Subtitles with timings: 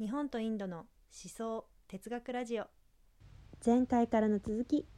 [0.00, 0.86] 日本とインドの思
[1.28, 2.64] 想哲学ラジオ
[3.64, 4.88] 前回からの続き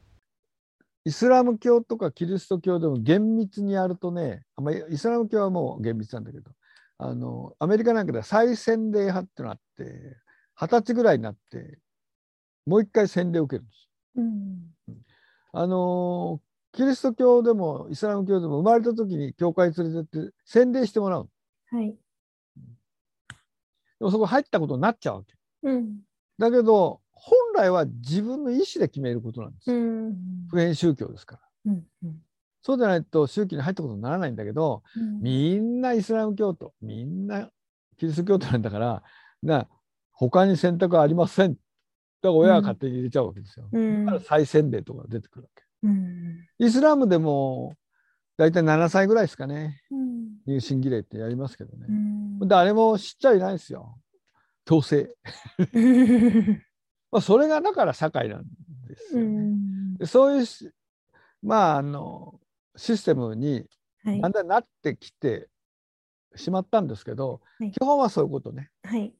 [1.04, 6.50] イスラム教とかキリスト教でも厳密にやるとね、まあ、イスラム教はもう厳密なんだけど
[6.96, 10.16] あのアメリカなんかでは再洗礼派っていうのがあって
[10.58, 11.78] 二十歳ぐらいになって
[12.64, 13.88] もう一回洗礼を受けるんです。
[14.16, 15.02] うん、
[15.52, 16.40] あの
[16.72, 21.28] キリスト教でもイスラム教でも生まれた時に教会連れてって洗礼してもらう。
[21.70, 21.96] はい、で
[24.04, 25.34] もそこ入ったことになっちゃうわけ。
[25.62, 25.98] うん、
[26.38, 29.72] だけど本来は自分の意思で決めることなんです。
[29.72, 30.16] うん、
[30.50, 31.72] 普遍宗教ですから。
[31.72, 32.16] うんうん、
[32.62, 37.48] そうでないと宗教に入ったことにならないんだけど、うん、みんなイスラム教徒みんな
[37.96, 39.02] キリスト教徒なんだから
[39.42, 39.66] な
[40.12, 41.54] 他に選択はありません。
[41.54, 41.58] だか
[42.22, 43.68] ら親は勝手に入れちゃうわけですよ。
[43.72, 45.62] うん、だから再洗礼とか出てくるわけ。
[45.82, 47.74] うん、イスラムでも
[48.36, 51.86] 大体7歳ぐらいですかね、うん、入信儀礼ってやりますけどね、
[52.40, 53.98] うん、誰も知っちゃいないですよ。
[54.64, 55.14] 強制。
[57.10, 58.44] まあそれがだから社会なん
[58.88, 59.56] ですよね、
[60.00, 60.46] うん、そういう
[61.42, 62.40] まああの
[62.76, 63.64] システムに
[64.04, 65.48] だんだんなってきて
[66.34, 68.70] しまったんですけど、はい、基本はそういうことね。
[68.84, 69.14] はい、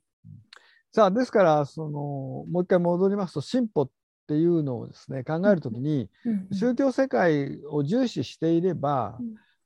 [0.92, 3.91] さあですからそのもう一回戻りますと進歩っ
[4.29, 6.11] ていうのをですね考えるときに、
[6.53, 9.19] 宗教世界を重視していれば、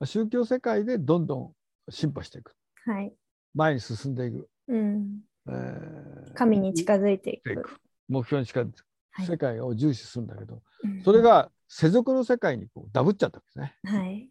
[0.07, 1.55] 宗教世界でどんどん
[1.91, 2.55] 進歩していく、
[2.87, 3.13] はい、
[3.55, 5.21] 前に進んでいく、うん。
[5.49, 7.81] えー、神に近づいていく。
[8.09, 10.63] 目標に近づいていく、はい、世界を重視するんだけど、
[11.05, 13.77] それが世俗の世界にこうダブっちゃったわけですね。
[13.85, 14.29] はい、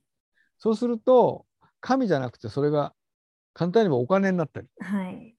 [0.57, 1.45] そうすると
[1.81, 2.93] 神じゃなくてそれが
[3.53, 5.35] 簡単にもお金になったり、はい、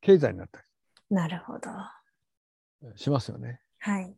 [0.00, 0.64] 経済になったり
[1.10, 1.70] なるほど。
[2.96, 3.60] しますよね。
[3.78, 4.14] はい、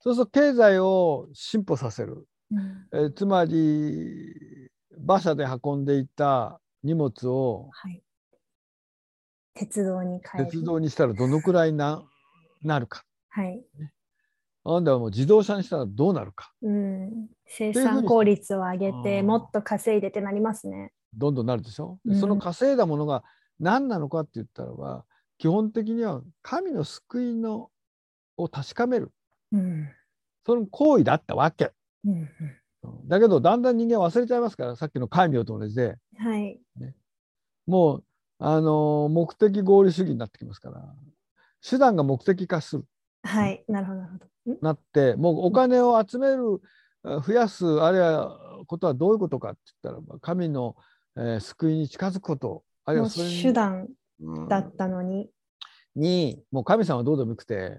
[0.00, 8.02] そうすると経済を進歩させる、うん、えつまり馬車で運んでいた荷物を、はい、
[9.54, 12.02] 鉄道に変え鉄道にしたらどのくらいな
[12.62, 13.04] なるか。
[13.28, 13.62] はい、
[14.64, 16.52] あんたはもう自動車にしたらどうなるか。
[16.62, 20.92] うん、生産効率を上げてもっと稼いでってなりますね。
[21.14, 21.98] どんどんなるでしょ？
[22.04, 23.22] うん、その稼いだものが
[23.58, 25.04] 何なのかって言ったらば
[25.38, 27.70] 基本的には神の救いの
[28.36, 29.12] を確かめる。
[29.52, 29.88] うん、
[30.44, 31.70] その行為だったわけ。
[32.04, 32.28] うん、
[33.08, 36.60] だけどだんだん人間忘れちゃいますからさっきの戒名と同じで、はい。
[36.78, 36.94] ね、
[37.66, 38.04] もう
[38.38, 40.82] あの目的合理主義になってきますから。
[41.62, 42.84] 手段が目的化する。
[43.22, 44.58] はい、なるほどなるほど。
[44.62, 46.60] なってもうお金を集める
[47.02, 50.76] 増やすあるいはことはどういうことかって言ったら神の、
[51.16, 53.88] えー、救いに近づくことあるいはそれ手段
[54.48, 55.30] だったのに、
[55.96, 57.76] にもう神様はどうでもよくて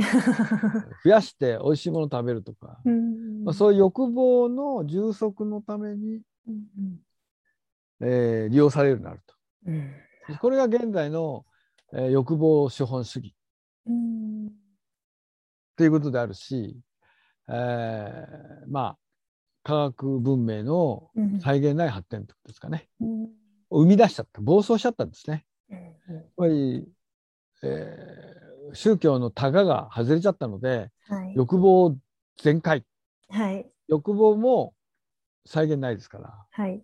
[1.03, 2.79] 増やして美味しいもの食べるとか、
[3.44, 6.22] まあ、そういう欲望の充足のために、
[8.01, 9.35] えー、利用されるようになると、
[9.67, 11.45] うん、これが現在の、
[11.94, 13.35] えー、欲望資本主義、
[13.85, 14.51] うん、っ
[15.78, 16.78] ていうことであるし、
[17.47, 18.97] えー、まあ
[19.63, 21.11] 科学文明の
[21.41, 23.29] 際限ない発展ということですかね、うん、
[23.69, 25.45] 生み出しちゃった暴走しちゃったんですね。
[25.69, 26.88] やっぱり
[27.63, 31.95] えー、宗教のタガが外れちゃったので、はい、欲望
[32.41, 32.83] 全開、
[33.29, 34.73] はい、欲望も
[35.45, 36.81] 再現ないですから、はい、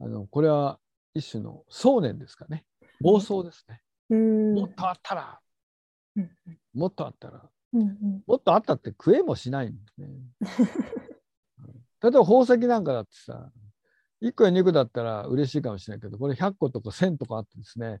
[0.00, 0.78] あのこれは
[1.14, 2.64] 一種の想念ですかね。
[3.04, 3.80] 妄想ですね。
[4.10, 5.40] もっとあったら、
[6.16, 6.30] うん、
[6.74, 10.08] もっとあったら、うんうん、もっとあったって食えもしないんですね。
[12.00, 13.50] 例えば宝石なんかだってさ
[14.20, 18.00] 1個や2個だったら嬉しいかもしれないけどこれ100個とか1000とかあってですね、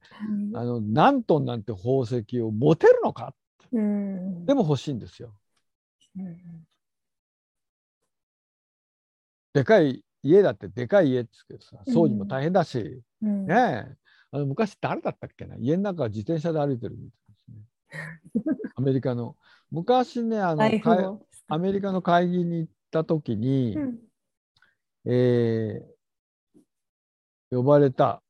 [0.52, 3.34] うん、あの何トンなんて宝石を持てるのか、
[3.72, 5.32] うん、でも欲しいんですよ。
[6.18, 6.36] うん、
[9.52, 13.96] でかい家だってでかい家って言うけどさ掃除も大変だし、ね
[14.30, 15.56] あの昔誰だったっけな？
[15.56, 18.72] 家の中は自転車で歩いてるみたいですね。
[18.74, 19.36] アメリカの。
[19.70, 23.98] 昔ねあのアメリカの会議に行った時に、うん、
[25.04, 25.97] えー
[27.50, 28.22] 呼ばれた。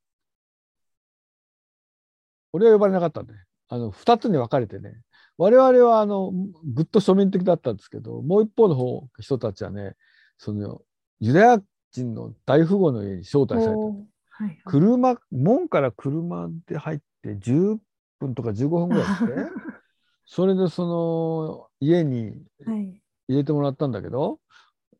[2.52, 3.34] 俺は呼ばれなかったんで、
[3.68, 5.02] あの、二つに分かれてね、
[5.36, 6.32] 我々はあの、
[6.64, 9.94] ぐっと庶民的だったんですけど、もう一方の方、人たちはね、
[10.38, 10.82] その、
[11.20, 11.62] ユダヤ
[11.92, 13.70] 人の大富豪の家に招待された。
[13.70, 17.78] はいはい、車、門から車で入って10
[18.20, 19.26] 分とか15分ぐらいして、
[20.26, 24.36] それでその家に入れてもらったんだけど、は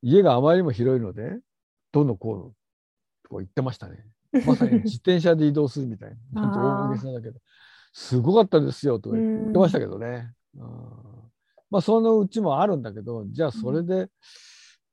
[0.03, 1.39] い、家があまりにも広いので、
[1.93, 2.53] どのこ
[3.29, 4.05] うと言ってましたね。
[4.47, 6.43] まさに自転車で移動するみたいな。
[6.43, 7.41] 本当大げさだけど。
[7.93, 10.33] すごかったですよと言ってましたけどね。
[11.71, 14.09] まあそのうちもあるんだけど、じゃあそれで、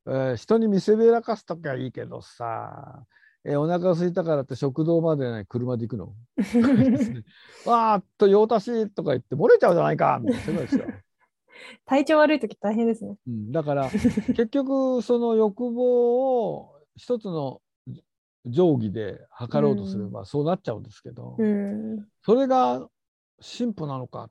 [0.08, 3.06] えー、人に見せびらかすときはいいけどさ、
[3.44, 6.16] えーお腹が空いたからって食堂まで、ね、車で行くの？
[7.70, 10.62] わーっと用足しとか言って漏れちゃうじゃないかみたいな。
[11.86, 13.18] 体調悪い時大変ですね。
[13.28, 17.62] うん、だから結局その欲望を一つの
[18.46, 22.08] 定規で測ろうとすればそうなっちゃうんですけど、うん。
[22.24, 22.88] それが
[23.40, 24.30] 進歩なのかっ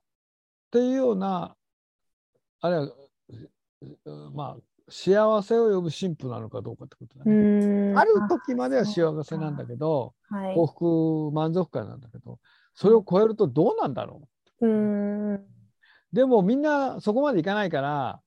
[0.71, 1.57] ていうような
[2.61, 2.85] あるいは
[4.07, 7.93] うまあ幸せを呼ぶ進歩なのかどうかってことだうね。
[7.93, 7.99] ん。
[7.99, 10.55] ある時までは幸せなんだけどはい。
[10.55, 12.39] 幸福満足感なんだけど
[12.75, 14.29] それを超えるとどうなんだろ
[14.61, 15.35] うん。
[15.35, 15.47] う
[16.13, 18.21] でもみんなそこまでいかないから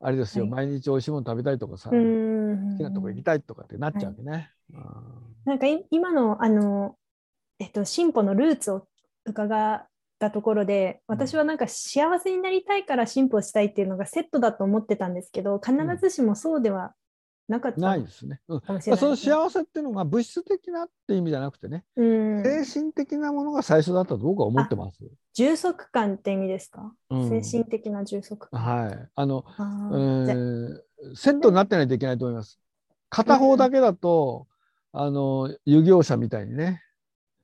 [0.00, 2.78] あれですよ、はい毎日美味しいもの食べたいとかさ、う好ん。
[2.78, 4.52] きなとこ行きたいとかってなっちゃうわけね。
[5.44, 6.98] なんかい今のあの、
[7.58, 8.88] えっと、進歩のルーツを
[9.26, 16.94] 伺ったところで私はなんか幸せになりたいから進歩したいっていうのがセットだと思ってたんですけど必ずしもそうでは
[17.48, 18.40] なかっうんたないですね。
[18.48, 19.16] うんその。
[19.16, 24.98] 幸せっていうのが物質的なって意味じゃなくてね、うん、精神的なものが最初だったと僕は思ってます？
[25.34, 28.60] 充足感って意味ですか、うん精神的な充足感。
[28.60, 29.08] はい。
[29.14, 29.44] あの、
[31.14, 32.60] セットになってないといけないと思います。
[33.08, 34.46] 片方だけだと、
[34.92, 36.82] あの、遊行者みたいにね、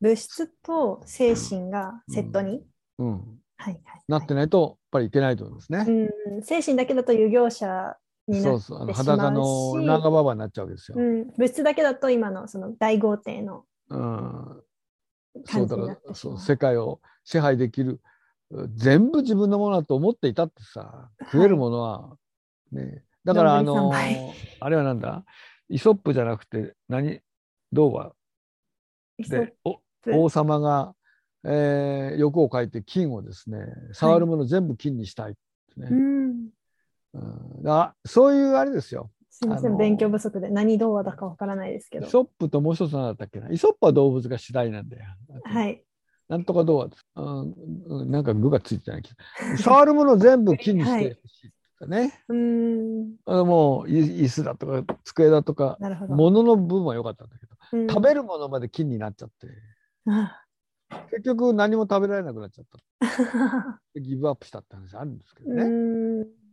[0.00, 2.62] 物質と精神がセットに、
[2.98, 3.12] うん、
[3.56, 5.86] はいはいなってないと、やっぱりいけないと思いますね。
[5.88, 7.96] うん、精神だけだと遊行者
[8.32, 10.96] そうそう、あの裸の長ババになっちゃうわけですよ。
[10.98, 14.62] うん、物質だけだと今のその大豪邸のうん、
[15.44, 18.00] そうだからそう世界を支配できる
[18.74, 22.16] 全部自分のものだと思っていたってさ食えるものは、
[22.72, 23.04] ね。
[23.24, 23.92] だからあの
[24.60, 25.24] あれはなんだ？
[25.68, 27.20] イソップじゃなくて何？
[27.72, 28.12] 童話
[29.18, 30.14] でおプ。
[30.14, 30.94] 王様が、
[31.44, 35.34] えー欲を書いて金をですね触るもの全部金にしたいっ
[35.74, 36.48] てね、うん、
[37.14, 37.62] うん。
[37.62, 39.10] だそういうあれですよ。
[39.30, 40.48] すみません、勉強不足で。
[40.48, 42.06] 何童話だかわからないですけど。
[42.06, 42.10] イ。
[42.10, 43.50] ソップともう一つ何だったっけな？
[43.50, 45.04] イソップは動物が主題なんだよ。
[45.44, 45.82] はい。
[46.28, 47.52] なんとかどうです、うん。
[47.86, 52.24] うん、なんか具がついてないけど、触るものを全部金にしてほしいとかね。
[52.28, 56.14] うーん、あのもうい椅子だとか机だとか、なるほど。
[56.14, 57.88] 物の部分は良かったんだけど、うん。
[57.88, 59.48] 食べるものまで金になっちゃって、
[60.08, 60.40] あ。
[61.10, 62.78] 結局何も食べられなくなっちゃった。
[63.94, 66.43] で ギブアップしたって話あるんですけどうね。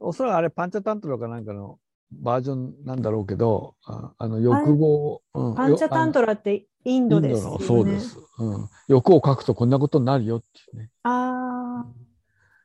[0.00, 1.78] おそらくあれパンチャタントラかなんかの
[2.10, 7.64] バージョンなんだろうけど、ああの欲望、うんパンチャタントラってインドですよね。
[7.66, 8.68] そうです、うん。
[8.88, 10.46] 欲を書くとこんなことになるよって
[10.76, 10.90] いうね。
[11.02, 11.86] ああ。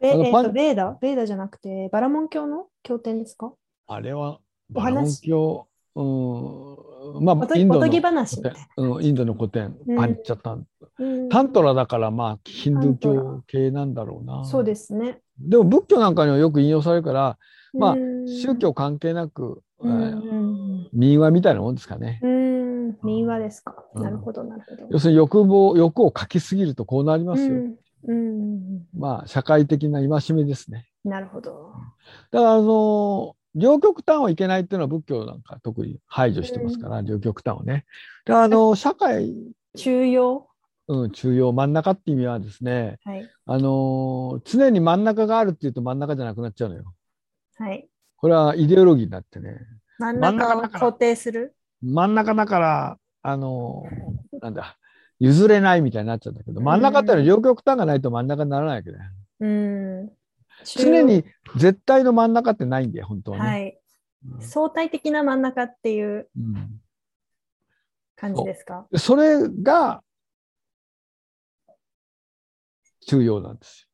[0.02, 0.98] え、えっと、ベーダ？
[1.02, 2.68] ベーダじゃなくて、バラモン教の？
[2.84, 3.54] 経典ですか？
[3.88, 4.40] あれは
[4.74, 7.86] おバラモン話教、うん、まあインドの。
[7.86, 10.68] うん、インドの古典、うんパンチャタン。
[11.00, 14.46] うんタントラだからまあヒンドゥー教系なんだろうな。
[14.46, 15.20] そうですね。
[15.40, 17.38] でも仏教なんかにはよく引用されるから、
[17.74, 22.20] まあうん宗教関係なく、うえーん民話みたいなもんですかね。
[22.24, 23.76] うんうん民話ですか。
[23.96, 24.88] うんなるほど、なるほど。
[24.90, 27.56] 要するに欲望、欲を書きすぎるとこうなりますよ。
[27.56, 27.76] うん
[28.06, 30.90] うんまあ社会的な戒めですね。
[31.04, 31.74] なるほど。
[32.32, 37.86] だからあの両極端はいけないっていうのは仏教なんか特に排除してますから、両極端をね。
[38.26, 39.34] であの社会、
[39.76, 40.48] 中庸？
[40.90, 43.30] うん、中央真ん中って意味はですね、はい。
[43.46, 46.94] あの常に真ん中があるっていうと真ん中じゃなくなっちゃうのよ。
[47.58, 47.88] はい。
[48.18, 49.60] これはイデオロギーになってね、
[49.98, 51.56] 真ん中中を肯定する？
[51.82, 53.84] 真ん中だから、あの
[54.42, 54.78] なんだ、
[55.20, 59.04] 譲れないみたいになっちゃうんだけど、真ん中ってのは両極端がないと真ん中にならないわけだよ。
[59.40, 60.12] うん。
[60.66, 61.24] 常に
[61.58, 63.44] 絶対の真ん中ってないんだよ、本当はね。
[63.44, 63.80] はい。
[64.40, 66.80] 相対的な真ん中っていううん
[68.16, 68.88] 感じですか？
[68.92, 70.02] でそれが
[73.06, 73.90] 重要なんです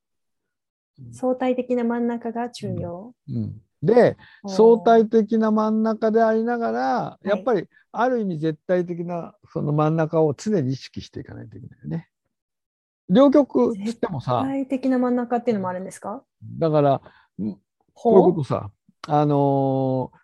[1.11, 2.79] 相対的な真ん中が中庸。
[2.79, 3.15] よ。
[3.27, 12.09] うん、でおー相対的な真ん中でありながらいやっぱりある意味絶対的なその真ん中を常に意識していかないといけないよね。
[13.09, 16.23] 両極っつってもさ相対的な真ん中っていうのもあるんですか？
[16.59, 17.57] だからんこういう
[17.93, 18.71] こほとさ
[19.07, 20.19] あのー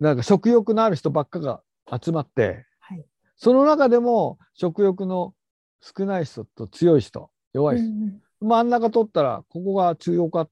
[0.00, 1.62] なんか食欲のある人ばっかが
[2.02, 3.04] 集まってはい。
[3.36, 5.34] その中でも食欲の
[5.80, 10.48] 少ない人と強い人弱い人、うんうん真ん中取ったらここが中央か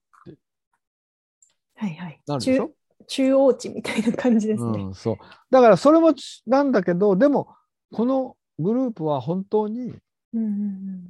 [1.74, 2.68] はいはいなるでしょ？
[2.68, 2.74] 中。
[3.08, 4.80] 中央値みたいな感じですね。
[4.80, 5.16] うん、そう
[5.50, 7.48] だからそれもちなんだけどでも
[7.92, 9.92] このグループは本当に
[10.34, 11.06] うんうんうん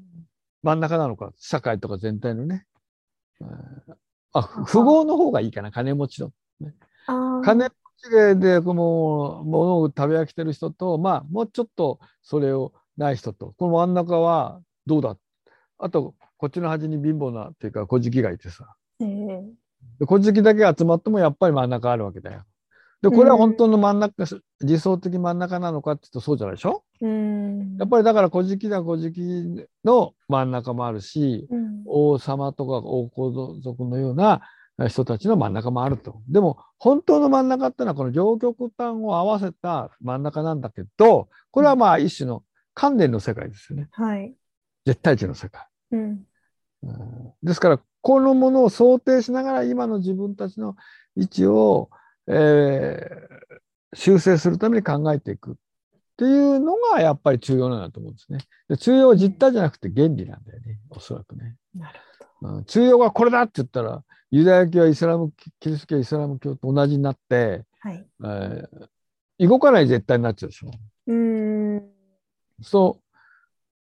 [0.62, 2.66] 真ん中なのか社会とか全体のね、
[3.40, 3.48] うん
[4.32, 6.30] あ富豪の方がいいかな金持ちの
[7.06, 7.44] あー。
[7.44, 7.70] 金持
[8.34, 15.16] ちでこの物を食べ飽きてる人とまあもうちょっとそれをない人とこの真ん中はどうだ？
[15.78, 18.76] あとこっちの端に貧乏なっていうか小じきがいてさ。
[19.00, 19.42] え
[20.06, 22.44] 小じきだけ集まってもやっぱり真ん中あるわけだよ。
[23.02, 24.24] でこれは本当の真ん中、
[24.60, 26.84] 理想的真ん中なのかっていうとそうじゃないでしょ？
[27.00, 29.22] うんやっぱりだから古事記では古事記
[29.84, 34.42] の真ん中もあるし、うん王様とか王皇族のような
[34.88, 36.20] 人たちの真ん中もあると。
[36.28, 44.34] でも本当の真ん中ってのはこの両極端を合わせた真ん中なんだけどこれはまあ一種の観念の世界ですよねはい。
[44.84, 45.66] 絶対値の世界。
[45.92, 46.00] うん。
[46.82, 50.76] うんですからこのものを想定しながら今の自分たちの
[51.16, 51.90] 位置を、
[52.28, 53.60] えー
[53.92, 55.54] 修正するために考えていくっ
[56.16, 58.38] ていうのがやっぱり中庸なんだと思うんですね。
[58.68, 61.56] で中庸は実態じゃなくて原理なんだよねおそらくね。
[61.74, 61.98] なる
[62.42, 68.06] うん中庸がこれだって言ったらユダヤ教はイスラムキリスト教はイスラム教と同じになって、はい。
[68.24, 68.88] えー
[69.40, 70.70] 動かない絶対になっちゃうでしょ。
[71.06, 71.82] うん。
[72.62, 73.16] そう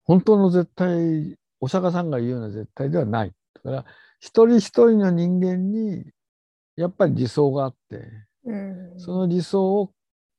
[0.04, 3.32] 本当の絶対お釈迦さんが言うような絶対ではない。
[3.54, 3.84] だから
[4.20, 6.04] 一人一人の人間に
[6.76, 8.27] やっぱり理想があってうん。
[8.98, 9.92] その理想を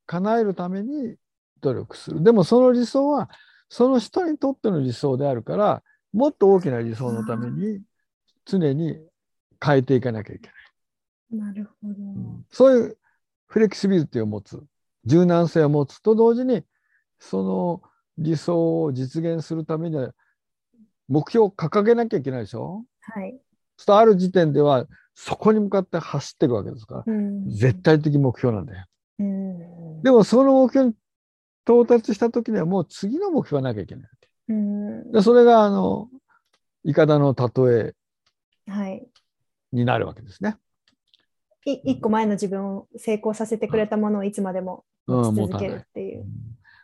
[0.06, 1.16] 叶えるために
[1.62, 2.24] 努力する。
[2.24, 3.30] でもその理想は
[3.70, 7.82] その人にとっての理想であるからもっと大きな理想のために
[8.46, 8.98] 常に
[9.64, 11.48] 変えていかなきゃいけない。
[11.48, 11.94] なるほど。
[12.52, 12.98] そういう
[13.48, 14.62] フレキシビリティを持つ
[15.06, 16.64] 柔軟性を持つと同時に
[17.20, 17.82] その
[18.18, 20.12] 理想を実現するためには
[21.08, 23.40] 目標を掲げなきゃいけないでしょはい。
[23.88, 24.86] ある時点では
[25.22, 27.50] そこに向かって走っていくわけですからうん。
[27.50, 28.86] 絶対的目標なんだよ。
[29.20, 30.02] うん。
[30.02, 30.96] でもその目標に
[31.68, 34.10] 到達した時にはもう次の目標がなきゃいけない。
[35.12, 36.08] でそれがあの
[36.84, 37.94] いかだの例
[38.68, 39.06] えはい。
[39.74, 40.56] になるわけですね。
[41.66, 45.68] い一個前の自分を成功させてくれたものをいつまでもうん、持ち続け。
[45.68, 46.26] るっていう。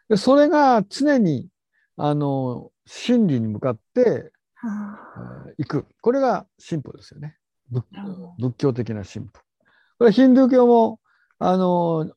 [0.09, 1.47] でそれが常に
[1.95, 5.85] あの真理に向かってはあえー行く。
[6.01, 7.37] これが進歩ですよね。
[7.71, 9.41] 仏教的な進歩。
[9.97, 10.99] これヒンドゥー教も
[11.39, 12.11] あの。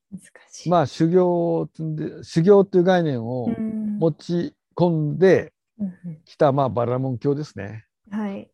[0.67, 5.93] まあ修行を積んで修行という概念をうん持ち込んでうん
[6.25, 7.85] きた、まあバラモン教ですね。
[8.11, 8.51] うんはい。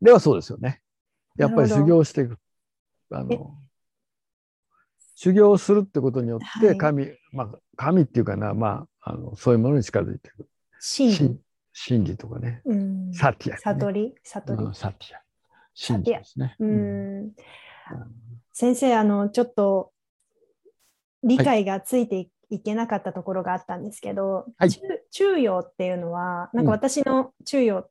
[0.00, 0.80] ではそうですよね。
[1.36, 2.38] やっぱり修行していく。
[3.10, 3.54] あえの
[5.16, 10.48] 修行するってことによっはいて神、まあ神っていうかな、まああのそういうものに近づいていく。
[10.80, 11.40] 真理真。
[11.72, 12.62] 真理とかね。
[12.64, 13.60] うんサティア、ね。
[13.62, 14.74] 悟り悟りうん。
[14.74, 15.23] サティア。
[15.74, 16.56] 真理ですね。
[16.58, 17.32] ううんん。
[18.52, 19.92] 先生、あの、ちょっと
[21.22, 27.84] 理解がついていいけなかったところがあったんですけど、はい中中庸っていうのは、なんかうん私の中庸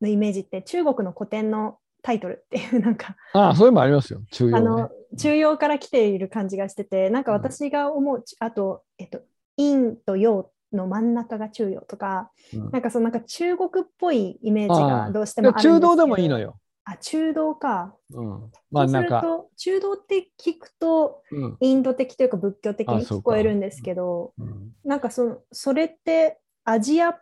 [0.00, 4.20] のイメージって中国の古典のタイトルっていう、なんか、ああ、そういうのもありますよ。
[4.30, 4.90] 中庸ねあの。
[5.16, 9.22] 中庸から来ている感じがしてて、なんか私が思う、あと、えっと、
[9.56, 16.38] 陰と陽の真ん中が中庸とか、うんなんかそのなんか中国っぽいイメージがどうしてもあるんですけど中道でもいいの。
[16.38, 16.58] よ。
[16.88, 17.94] あ、中道か。
[18.12, 19.20] うん、真ん中。
[19.20, 27.18] そうすると中道って聞くとうんインド的というか仏教的に聞こえるんですけど、うんなんかそのそれってアジア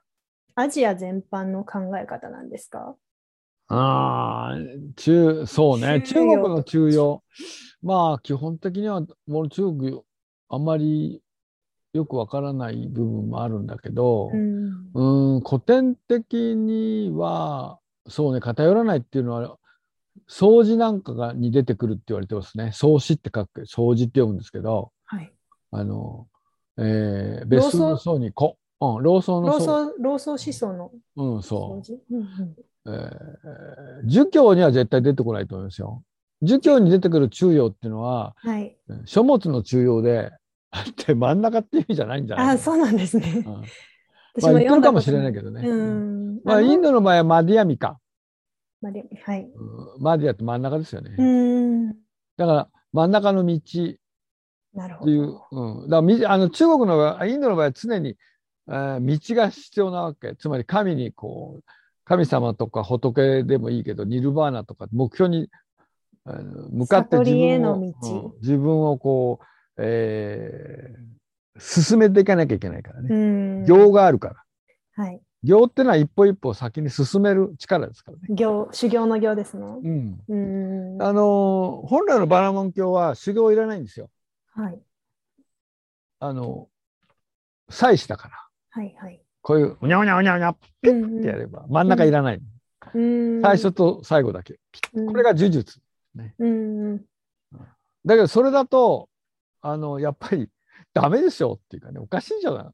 [0.55, 2.95] アジア全般の考え方なんですか？
[3.69, 4.57] ああ、
[4.97, 6.03] 中、そうね。
[6.03, 7.23] 中国の中庸。
[7.83, 10.03] まあ、基本的には、もう中国、
[10.51, 11.23] あんまり
[11.95, 14.91] よくわからない部分もあるんだけど、うん
[15.37, 17.79] うん、古典的には、
[18.09, 19.59] そうね、偏らないっていうのは、
[20.29, 22.71] 掃除なんかがに出てくるって言われてますね。
[22.73, 25.33] 創始って書く、掃除って読むんですけど、はい。
[25.73, 26.29] あの、
[26.79, 31.83] えー、別数の層に子、うん、老僧の老層、僧老僧思想のうん、掃そう。
[31.83, 32.57] 除、うんうん
[32.87, 36.03] えー儒教には絶対出てこないと思いますよ。
[36.43, 38.77] 儒教に出てくる中庸っていうのははい。
[39.07, 40.31] 書物の中庸で
[40.71, 43.45] あって真ん中っていう意味じゃないんじゃないあ、そうなんですね。
[43.47, 43.63] うん
[44.35, 45.69] 私まあ言ってるかもしれないけどね。
[45.69, 46.41] うん。
[46.45, 47.99] まあ、インドの場合はマディアミか。
[48.81, 49.43] まではい。
[49.43, 51.15] うんマディアって真ん中ですよね。
[51.17, 51.89] うん。
[52.37, 53.99] だから真ん中の道って
[54.75, 55.47] なるほいう、ど。
[55.53, 58.17] うん、だからみあの中国の場合、インドの場合は常に、
[58.69, 60.35] えー道が必要なわけ。
[60.37, 61.65] つまり神にこう、
[62.05, 65.49] 神様とか仏でもいいけど、ニルバーナとか目標に
[66.71, 67.95] 向かって自分を、
[68.41, 69.45] 自分をこう、
[69.79, 71.15] えー
[71.59, 73.09] 進めていかなきゃいけないからね。
[73.11, 73.65] うん。
[73.65, 74.31] 行があるか
[74.97, 75.05] ら。
[75.05, 75.21] はい。
[75.43, 78.23] 行ってのは一歩一歩先に進める力ですからね。
[78.31, 79.63] 行、修行の行ですね。
[79.67, 80.19] うん。
[80.27, 80.37] う
[80.99, 81.03] ん。
[81.03, 84.09] あのー本来のバラモン教は修行いらないんですよ。
[84.55, 84.81] はい。
[86.21, 86.69] あの、
[87.69, 88.35] 祭祀だから。
[88.71, 88.95] はい。
[88.99, 89.21] はい。
[89.43, 92.41] こういう、うにゃうにゃうにゃうにゃってうんやれば、真ん中いらない。
[92.95, 93.43] うん。
[93.43, 94.59] 最初と最後だけ。
[94.95, 95.79] うん、これが呪術。
[96.39, 96.99] うん。
[98.07, 99.11] だけど、それだと、
[99.61, 100.49] あの、やっぱり
[100.95, 102.65] ダメでしょっていうかね、おかしいじゃない。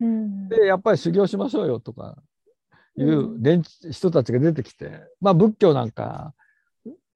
[0.00, 0.48] うん。
[0.48, 2.16] で、やっぱり修行しましょうよとか
[2.96, 6.34] いう連中人たちが出てきて、まあ仏教なんか、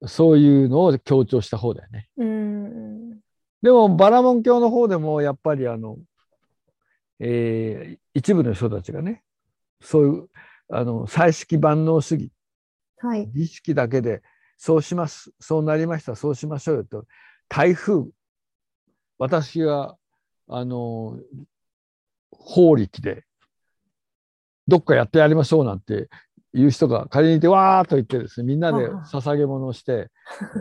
[0.07, 2.09] そういうのを強調した方だよね。
[2.19, 3.11] うん。
[3.63, 5.97] でもバラモン教の方でもやっぱりあの、
[7.19, 9.25] えー一部の人たちがね
[9.81, 10.29] そういう
[10.69, 12.31] あの祭式万能主義
[12.99, 13.29] はい。
[13.35, 14.23] 儀式だけで
[14.57, 17.07] そうしますそうなりましたそうしましょうよと
[17.49, 18.05] 台風
[19.19, 19.97] 私が
[20.49, 21.19] あの
[22.31, 23.25] 法力で
[24.69, 26.09] どっかやってやりましょうなんて
[26.53, 30.09] いう人が仮にいてわーっと言ってですねみんなで捧げ物をして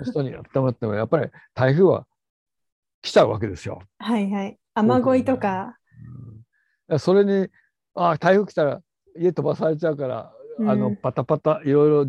[0.05, 2.05] 人にやってもらってもやっぱり台風は
[3.01, 3.81] 来ちゃうわけですよ。
[3.99, 4.57] はいはい。
[4.75, 5.77] 雨乞いとか。
[6.87, 7.47] うんそれに
[7.95, 8.81] あ台風来たら
[9.17, 12.05] 家飛ばされちゃうから、うんあのパタパタいろいろ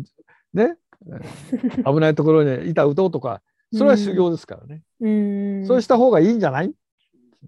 [0.53, 0.77] ね
[1.07, 3.41] えー 危ないところに板打とうとか
[3.73, 5.65] それは修行ですからね、うん。
[5.65, 6.71] そうした方がいいんじゃない、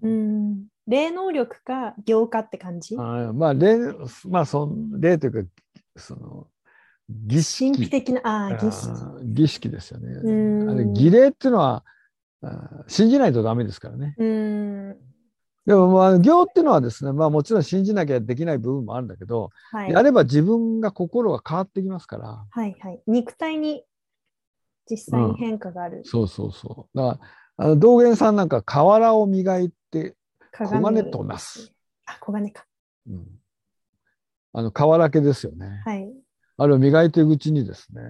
[0.02, 0.66] うん。
[0.86, 2.96] 霊能力か行化って感じ？
[2.96, 3.78] あーまあ霊
[4.28, 5.50] まあそん霊というか
[5.96, 6.46] その
[7.08, 8.88] 儀式神秘的な、ああ、儀式。
[9.22, 10.20] 儀式ですよね。
[10.22, 10.32] う
[10.66, 11.84] んあれ儀礼っていうのは
[12.42, 14.14] あー信じないとダメですからね。
[14.16, 14.96] うん。
[15.66, 19.90] でもまあ行っていうのはですねまあもちろん信じなきゃできない部分もあるんだけど、はい。
[19.92, 22.44] やれば自分が心が変わってきますから。
[22.50, 23.02] はいはい。
[23.06, 23.84] 肉体に
[24.90, 26.00] 実際に変化がある。
[26.06, 26.98] そうそうそう。
[26.98, 27.18] だか
[27.58, 30.16] らあの道元さんなんか瓦を磨いて
[30.52, 31.72] 黄鏡金となす。
[32.06, 32.64] あ、黄金か。
[33.08, 33.26] うん、
[34.52, 35.82] あの瓦家ですよね。
[35.84, 36.12] はい。
[36.56, 38.02] あれを磨いていくうちにですね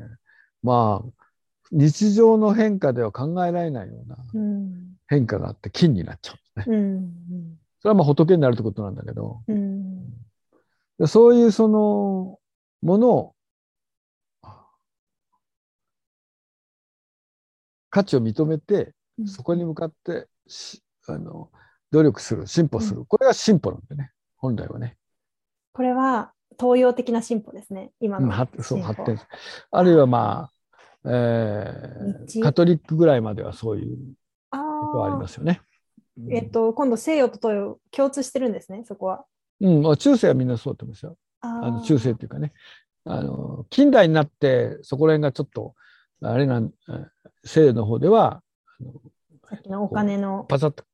[0.62, 1.24] まあ
[1.70, 4.96] 日常の変化では考えられないようなうん。
[5.06, 6.76] 変化があって金になっちゃうんですね。
[6.76, 7.58] うん。
[7.80, 10.04] それはまあ仏になるってことなんだけどうん。
[10.98, 12.38] でそういうその
[12.82, 13.34] ものを
[17.90, 21.50] 価値を認めてうんそこに向かってしあの
[21.90, 24.12] 努力する進歩する、これが進歩なんでね。
[24.36, 24.96] 本来はね、
[25.72, 27.92] これは東洋的な進歩ですね。
[28.00, 29.20] 今のそう発展。
[29.70, 30.50] あるいはま
[31.04, 33.96] あ、えー道カトリックぐらいまではそういう
[34.50, 35.60] あことはありますよね。
[36.18, 39.24] ーえっと、今度西洋と東洋共通してるんですね、そこは。
[39.60, 41.16] うん、まあ中世はみんなそうだと思いますよ。
[41.40, 42.52] あの中世っていうかね。
[43.04, 45.74] あの近代になってそこら辺がちょっと
[46.22, 47.06] あれなんえー
[47.44, 48.42] 西洋の方では
[48.80, 48.92] あの
[49.48, 50.84] さっきのお金のパサッと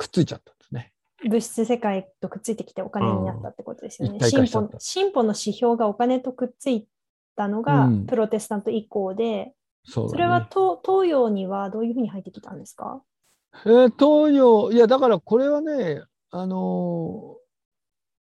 [0.00, 0.92] くっついちゃったんですね。
[1.28, 4.18] 物質世界とくっついてきてお金になったってことですよね。
[4.20, 6.88] 進歩進歩の指標がお金とくっつい
[7.36, 9.52] たのがうんプロテスタント以降で、
[9.84, 13.02] そうだねそれは東東洋にはどういうふうに入ってきたんですか？
[13.66, 17.40] えー東洋いやだからこれはねあのー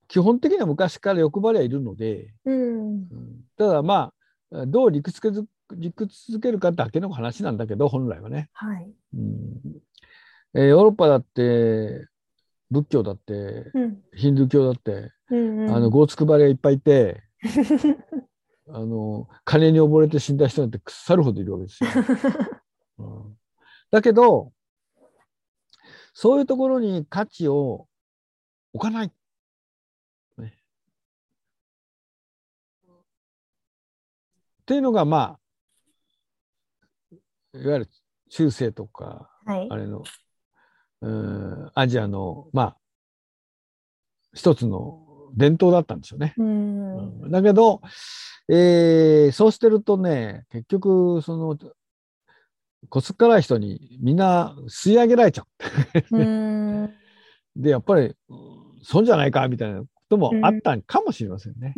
[0.07, 2.89] 基本的には昔から欲張りはいるので、うん。
[2.89, 3.05] うん
[3.55, 4.11] ただま
[4.51, 8.91] あどう理屈づ理屈づけるかだけの話なんだけど本来はね、はい。
[9.13, 9.61] うん
[10.55, 12.07] えーヨーロッパだって
[12.71, 14.01] 仏教だってうん。
[14.15, 17.23] ヒンドゥー教だって、うんうん、あのゴーツクバレがいっぱいいて
[18.71, 21.89] あの金に溺れて死んだ人なんて腐るほどいるわけですよ。
[22.99, 23.37] うん
[23.91, 24.53] だけど
[26.13, 27.87] そういうところに価値を
[28.73, 29.11] 置かない。
[30.37, 30.57] ね
[34.61, 35.39] っていうのがま
[37.13, 37.17] あ
[37.57, 37.89] いわゆる
[38.29, 39.75] 中世とかはいあ。
[39.75, 40.03] れの
[41.01, 42.77] うんアジアのまあ
[44.33, 46.33] 一つの伝統だったんですよね。
[46.37, 47.23] うん。
[47.23, 47.81] うんだけど、
[48.49, 51.57] えーそうしてるとね結局その
[52.89, 55.45] こすっからい人にみんな吸い上げられちゃ
[56.11, 56.17] う。
[56.17, 56.93] うん。
[57.55, 61.73] でやっぱりうん損じゃないかみたいなこともあったんかもしれませんね。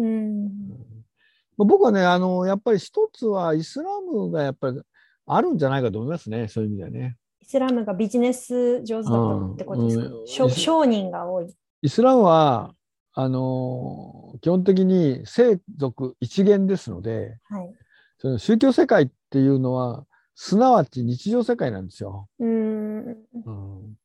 [1.57, 4.81] 僕はねあのやっぱり一つはイスラムがやっぱり
[5.25, 7.17] あるんじゃないかと思いますねそういう意味ではね。
[7.41, 11.53] イスラムがビジネス上手だったってことですか、うん商商人が多い。
[11.81, 12.75] イスラムは
[13.13, 17.73] あの基本的に聖族一元ですのではい。
[18.19, 22.27] その宗教世界っていうのはすなわち日常世界なんですよ。
[22.39, 22.99] うん。
[22.99, 23.97] うん、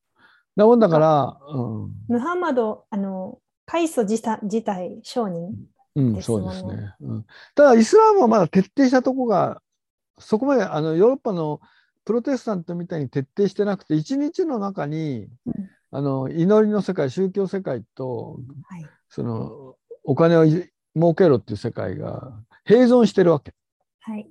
[0.56, 5.54] だもんだから、うんムハンマド、あの、開祖自体自体商人。
[5.94, 7.26] うん、ですもんねそうですね、うん。
[7.54, 9.62] ただイスラムはまだ徹底したとこが
[10.18, 11.60] そこまであのヨーロッパの
[12.06, 18.86] プロテスタントみたいに徹底してなくて一日の中にうんあの祈りの世界宗教世界とはい。
[19.08, 22.32] そのお金をい儲けろっていう世界が
[22.68, 23.54] 併存してるわけ。
[24.00, 24.28] はい。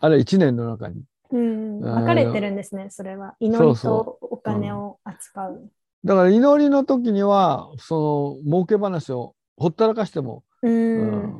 [0.00, 1.02] あれ1年の中に。
[1.30, 1.80] うん。
[1.80, 3.34] 分かれてるんですね、それは。
[3.40, 5.70] 祈りとお金を扱う。
[6.04, 10.68] だから祈りの時にはその儲け話をほったらかしても、う。
[10.68, 11.34] うんん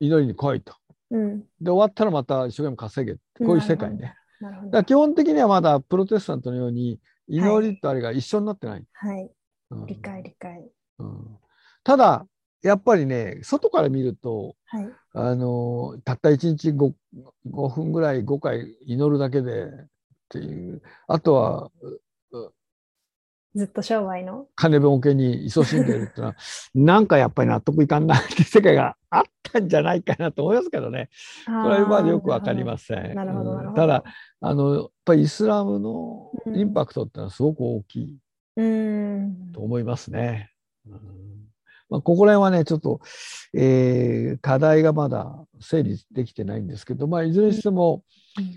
[0.00, 0.74] 祈りに来いと。
[1.10, 1.40] うん。
[1.60, 4.14] で終わったらまた一生懸命稼げこういう世界ね。
[4.40, 6.98] だから基本的にはまだプロテスタントのように
[7.28, 8.84] 祈りとあれが一緒になってない。
[8.92, 9.30] はい。
[9.70, 10.70] うん理解、理解。
[10.98, 11.38] うん
[11.82, 12.26] ただ
[12.62, 14.88] やっぱりね外から見るとはい。
[15.12, 16.92] あのたった1日 5,
[17.50, 19.68] 5分ぐらい5回祈るだけでっ
[20.28, 21.70] ていうあとは
[23.54, 24.46] ずっと商売の。
[24.54, 26.36] 金儲けに勤しんでるっていうのは、
[26.74, 31.10] なんかやっぱり納得いかんないって世界があったんじゃないかなと思いますけどね。
[31.44, 33.14] それはよくわかりません。
[33.14, 34.04] なるほどなるほどただ、
[34.40, 38.18] あの、やっぱりイスラムのインパクトってのはすごく大きい
[38.56, 39.52] うん。
[39.52, 40.50] と思いますね。
[40.86, 41.00] うん
[41.88, 43.00] まあ、ここら辺はね、ちょっと、
[43.52, 48.04] えー課題がまだ整理できてないんですけど、まあ、いずれにしても、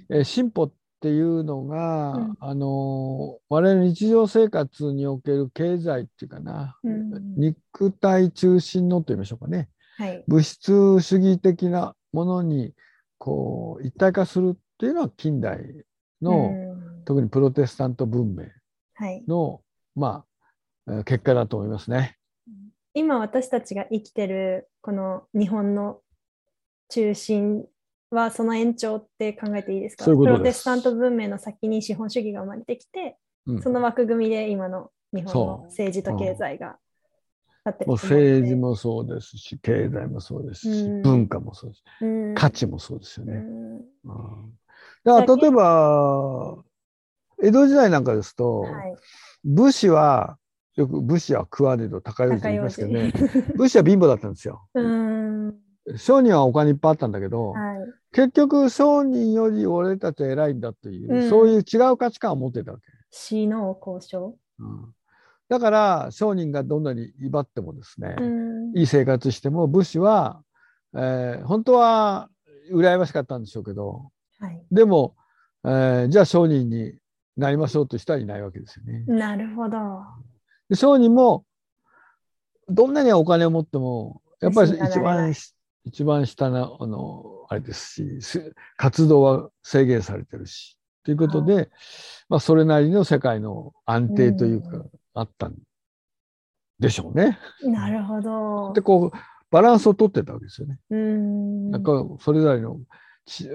[0.09, 0.75] えー進歩って
[1.09, 10.23] いうのが、うんあのー我々の日常生活における経済っていうかな、うん肉体中心のと言いましょうかねはい。
[10.27, 12.73] 物質主義的なものに
[13.17, 15.59] こう一体化するっていうのは近代
[16.21, 16.73] の、うん
[17.05, 18.45] 特にプロテスタント文明
[18.93, 19.23] はい。
[19.27, 19.59] の、
[19.93, 20.23] ま
[20.87, 22.17] あ、えー結果だと思いますね。
[22.93, 25.99] 今私たちが生きてるこの日本の
[26.89, 27.65] 中心
[28.13, 30.05] はその延長って考えていいですか？
[30.05, 33.61] プロテスタント文明の先に資本主義が生まれてきて、うん。
[33.61, 36.77] その枠組みで今の日本の政治と経済が
[37.65, 41.01] 立って政治もそうですし経済もそうですし、うん。
[41.01, 41.79] 文化もそうです。
[41.79, 42.35] しうん。
[42.35, 43.43] 価値もそうですよね。
[45.03, 46.57] だから例えば
[47.41, 48.95] 江戸時代なんかですと、はい、
[49.43, 50.37] 武士は
[50.75, 52.93] よく武士は食わねど高用事高用言いますけど事。
[52.95, 53.13] ね
[53.55, 54.67] 武士は貧乏だったんですよ。
[54.73, 55.55] うん。
[55.97, 57.77] 商人はお金いっぱいあったんだけど、はい
[58.13, 62.83] 結局商人より俺たちは偉いんだという、うんそういう違う価値観を持ってたわけ。
[63.09, 64.37] 死の交渉。
[64.59, 64.93] うん
[65.49, 70.41] だから商人がどんなに威張ってもですね、うんいい生活しても武士は、
[70.95, 72.29] えー本当は
[72.71, 75.15] 羨ましかったんでしょうけどはい、でも、
[75.63, 76.93] えーじゃあ商人に
[77.37, 79.03] なりましょうという人はいないわけですよね。
[79.07, 79.77] なるほど。
[80.69, 81.45] で商人も
[82.69, 85.33] どんなにお金を持ってもやっぱり一番
[85.85, 91.69] 一番下のあのあれですしす活動は制限されてるしということで、
[92.29, 95.55] まあ、それなりの世界の安定というか、うんあったん
[96.79, 97.37] でしょうね。
[97.61, 98.81] なるほどで。
[98.81, 99.17] こう
[99.51, 100.79] バランスを取ってたわけですよね。
[100.89, 101.71] うん。
[101.71, 102.79] なんかそれぞれの
[103.25, 103.47] ち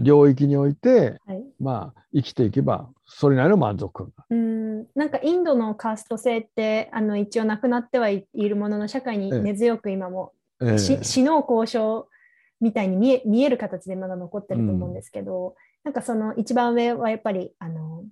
[0.00, 12.08] 領域において、はいまあ生きていけばそれなりの満足感がうん、なんかインドのカースト制ってあの一応なくなってはいいるものの社会にええ根強く今もええし死の交渉
[12.60, 18.04] みたいに見え見える形でまだ残ってると思うんですけど、なんかその一番上はやっぱりあの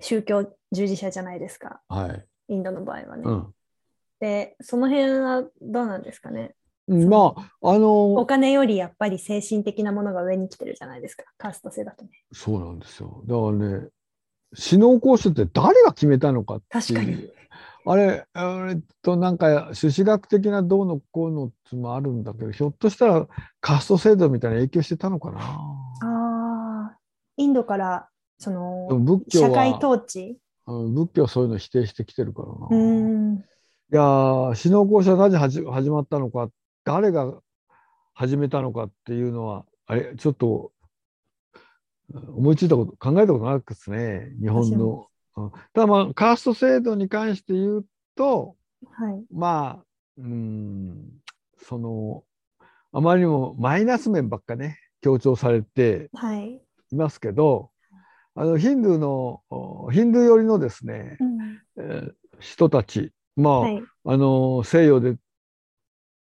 [0.00, 2.24] 宗教従事者じゃないですかはい。
[2.48, 3.22] インドの場合はね。
[3.24, 3.46] うん
[4.18, 6.54] でその辺はどうなんですかね
[6.88, 7.08] うん。
[7.08, 12.10] まああおの金よりやっぱり精神的なものが上に来てるじゃないですかカースト制だとね。
[12.32, 13.22] そうなんですよ。
[13.26, 13.88] だからね
[14.54, 17.30] 首脳交渉って誰が決めたのかっていう確かに。
[17.88, 23.26] あれ、えっと、なんか、朱子学的などうのこうのってもあるんだけど、ひょっとしたら
[23.60, 25.38] カスト制度みたいな影響してたのかな？
[25.40, 26.98] ああ
[27.36, 30.38] インドからその仏教社会は、統治？
[30.66, 32.54] うん仏教はそういうの否定してきてるからな。
[32.70, 33.44] ういん
[33.90, 36.48] やー、首脳交渉はなぜ始始まったのか、
[36.84, 37.40] 誰が
[38.14, 40.72] 始めたのかっていうのは、あれ、ちょっと、
[42.10, 45.06] うん思いついたこと、考えたことなくですね、日本の
[45.74, 48.56] ただまあ、カースト制度に関して言うと、
[48.90, 49.24] はい。
[49.30, 49.84] まあ、
[50.18, 51.10] うん、
[51.58, 52.24] その、
[52.92, 57.70] あまりにもマイナス面ばっかね、強調されてはい、いますけど、
[58.34, 61.62] あの、ヒンドゥーの、おヒンドゥー寄りのですね、うん。
[61.78, 63.82] えー人たち、まあ、はい。
[64.04, 65.16] あの、西洋で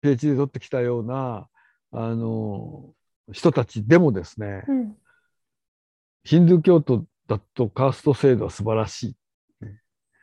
[0.03, 1.47] PhD で取ってきたような、
[1.91, 2.93] あの、
[3.31, 4.97] 人たちでもですね、うん。
[6.23, 9.15] ヒンドゥー教徒だとカースト制度は素晴らしい。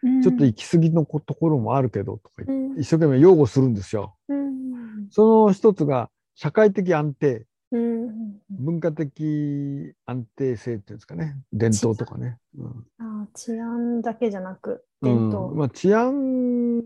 [0.02, 0.22] うん。
[0.22, 2.78] ちょっと行き過ぎのこところもあるけど、とかうん。
[2.78, 4.16] 一生懸命擁護するんですよ。
[4.28, 5.08] うん。
[5.10, 8.40] その一つが社会的安定、うん。
[8.50, 12.38] 文化的安定性っていうんですかね、伝統とかね。
[12.58, 12.86] うん。
[12.98, 15.58] あー治安だけじゃなく伝統、うん。
[15.58, 16.82] まあ、治安の、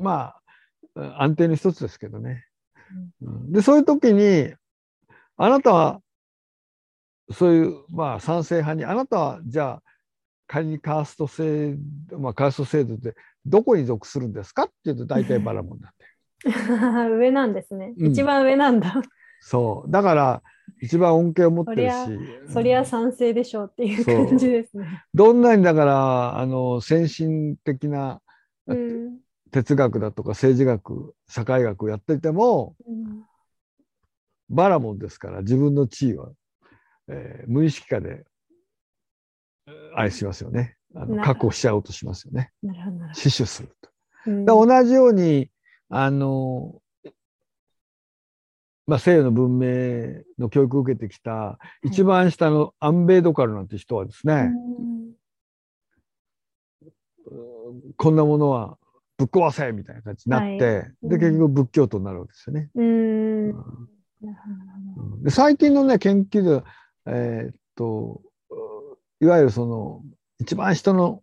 [0.00, 0.34] ま
[0.96, 2.44] あ、安定の一つですけどね。
[3.22, 3.52] うん。
[3.52, 4.52] で、そういう時に、
[5.36, 6.00] あなたは、
[7.32, 9.82] そういう、まあ、賛成派に、あなたは、じゃあ、
[10.46, 13.14] 仮にカースト制度、まあ、カースト制度で
[13.44, 16.08] どこに属するんですかっていうと、大体バラモンなんで。
[17.16, 19.02] 上なんですね、うん一番上なんだ
[19.40, 19.90] そう。
[19.90, 20.42] だから、
[20.80, 22.52] 一番恩恵を持ってるし。
[22.52, 25.04] そりゃ賛成でしょうっていう感じですね。
[25.14, 28.20] どんなにだから、あの、先進的な
[28.66, 29.18] うん
[29.50, 33.24] 哲学だとか政治学、社会学をやっていても、うん
[34.50, 36.30] バラモンですから、自分の地位は、
[37.08, 38.24] えー無意識化で、
[39.66, 40.76] えー愛しますよね。
[40.94, 42.50] あのな確保しちゃおうとしますよね。
[43.12, 43.90] 死守すると。
[44.24, 44.44] ほど。
[44.44, 45.50] だから同じように、
[45.90, 46.80] あの、
[48.86, 54.98] まあ、西洋の文明の教育を受けてきた、一番下のアンベードカルなんて人はですね、うん
[57.98, 58.78] こんなものは
[59.18, 62.70] ぶっ壊せみたいな感じになって、はいうんで結局仏教徒になるわけですよね。
[62.74, 63.48] うー
[65.26, 65.30] ん。
[65.30, 66.64] 最近のね研究では、
[67.08, 68.22] えーっと
[69.20, 70.02] いわゆるその
[70.38, 71.22] 一番人の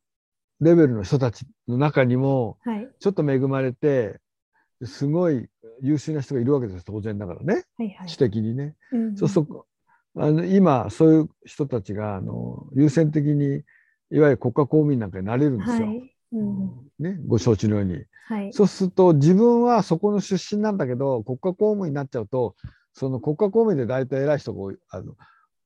[0.60, 2.90] レベルの人たちの中にもはい。
[3.00, 4.20] ちょっと恵まれて
[4.84, 5.48] すごい
[5.82, 8.18] 優秀な人がいるわけです当然だからねはいはい知。
[8.18, 8.76] 的にね。
[8.92, 9.66] うんそうすると
[10.18, 13.64] あの今そういう人たちがあの優先的に
[14.12, 15.88] いわゆる国家公務員なんかになれるんですよ。
[15.88, 16.16] はい。
[16.32, 16.70] うん。
[17.00, 18.06] ね、ご承知のように。
[18.28, 18.54] はい。
[18.54, 22.56] そうすると自分はそこの出身なんだけど国家公務員になっちゃうと
[22.94, 25.16] その国家公務員で大体偉い人が多いあの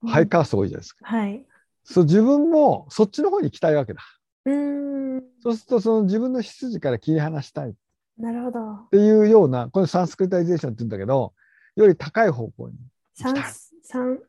[0.06, 1.06] ハイカーストが多いじゃないですか。
[1.06, 1.46] はい。
[1.84, 4.02] そう自分もそっちの方に行きたいわけだ。
[4.46, 5.24] うーん。
[5.42, 7.74] そうするとその自分の出自から切り離したいっ
[8.18, 8.60] なるほど。
[8.92, 11.34] ていうようなこれサンスクリタイゼーションって言うんだけど
[11.76, 12.76] より高い方向に
[13.16, 13.36] サン
[13.84, 14.20] サン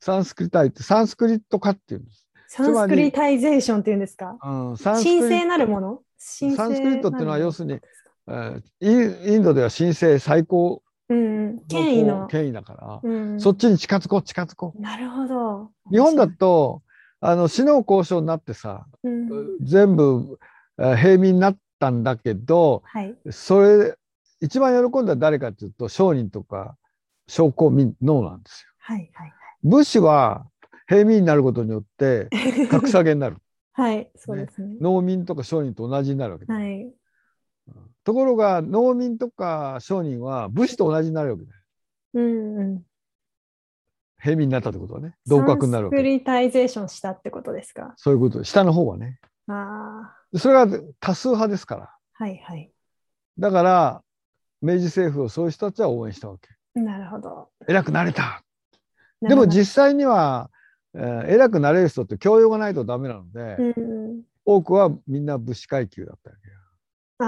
[0.00, 2.26] サンスクリタイってサンスクリット化っていうんです。
[2.48, 4.38] サンスクリタイゼーションっていうんですか？
[4.42, 6.02] うん、神聖なるもの？
[6.18, 7.80] サンスクリットっていうのは要するに、
[8.28, 12.26] えーインインドでは神聖最高権威の。
[12.28, 14.80] 権威だから、うんそっちに近づこう近づこう。
[14.80, 15.70] なるほど。
[15.90, 16.82] 日本だと
[17.20, 20.38] あの死の交渉になってさ、うん、全部
[20.78, 23.14] えー平民になったんだけどはい。
[23.30, 23.96] それ
[24.40, 26.76] 一番喜んだのは誰かっていうと商人とか
[27.28, 28.72] 商工民農なんですよ。
[28.78, 30.46] はいはい武士は
[30.86, 32.68] 平民になることによってはい。
[32.68, 33.36] 格下げになる
[33.76, 34.76] はい、そうですね。
[34.80, 36.92] 農民とか商人と同じになるわけだ、はい。
[38.04, 41.60] ところが農民とか商人は武士と同じになるわけだよ。
[42.14, 42.82] うんうん。
[44.20, 45.16] 平民になったってことはね。
[45.26, 47.94] 同格になるわけサンスクリタイゼーションしたってことですか？
[47.96, 48.44] そういうこと。
[48.44, 49.18] 下の方はね。
[49.48, 50.66] あそれが
[51.00, 51.90] 多数派ですから。
[52.12, 52.70] はいはい。
[53.38, 54.02] だから
[54.62, 56.80] 明治政府をそういう人たちは応援したわけ。
[56.80, 57.48] なるほど。
[57.68, 58.42] 偉くなれた。
[59.20, 60.50] でも実際には、
[60.94, 66.54] えー偉くなれる人って教養がないとダメなので、うん多くはみんな武士階級だったわけよ。
[66.54, 66.63] うん。
[67.18, 67.24] あ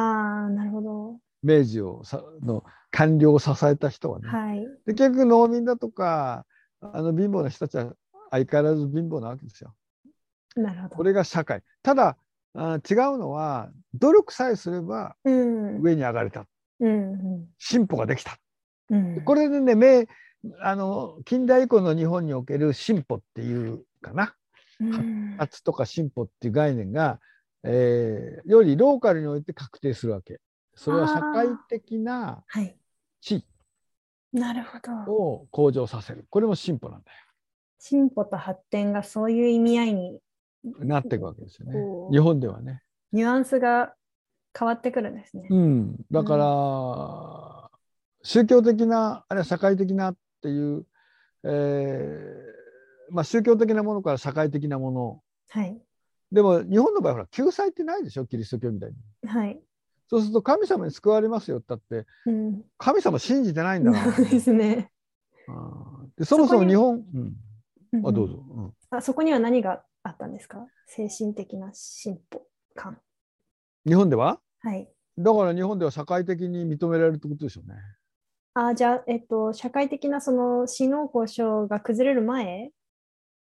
[0.47, 1.21] あ、なるほど。
[1.43, 4.61] 明治をさの官僚を支えた人はね、はい。
[4.87, 6.45] で結局農民だとか
[6.81, 7.93] あの貧乏な人たちは
[8.31, 9.75] 相変わらず貧乏なわけですよ
[10.57, 10.97] なるほど。
[10.97, 12.17] これが社会ただ
[12.55, 15.81] あ違うのは努力さえすればうん。
[15.83, 16.47] 上に上がれた
[16.81, 17.47] うんうん。
[17.59, 18.39] 進歩ができた
[18.91, 19.21] うん。
[19.25, 20.07] これでね明
[20.63, 24.35] あの近代以降の日本における進歩っていうかな
[24.81, 27.19] うん発達とか進歩っていう概念が、
[27.67, 30.41] えーよりローカルにおいて確定するわけ
[30.75, 32.77] それは社会的なはい。
[33.21, 33.45] 地
[34.33, 35.13] なるほど。
[35.13, 37.11] を向上させるこれも進歩なんだ
[37.79, 40.21] 進歩と発展がそういう意味合いによ
[40.81, 41.73] なっていくわけですよね
[42.11, 42.83] 日本ではね。
[43.13, 43.95] ニュアンスが
[44.59, 45.47] 変わってくるんですね。
[45.51, 47.71] うん、だから、
[48.23, 50.87] 宗教的なあるいは社会的なっていう、
[51.45, 55.81] えーまあ、宗教的なものから社会的なものはい。
[56.33, 58.27] でも日本の場合ほら救済ってないでしょ？
[58.27, 59.29] キリスト教みたいに。
[59.29, 59.61] はい。
[60.09, 62.63] そうすると神様に救われますよって言ったってうん。
[62.79, 64.13] 神様信じてないんだから。
[64.13, 64.91] そうですね。
[65.49, 67.05] うんでそもそも日本、
[67.93, 70.67] うん、あどうぞ、うんあそこには何があったんですか？
[70.87, 72.99] 精神的な進歩感。
[73.87, 74.41] 日本では？
[74.61, 74.89] はい。
[75.19, 77.77] だから日本では社会的に認められるってことでしょうね。
[78.55, 82.71] あじゃあ、えっと、社会的なその死の交渉が崩れる前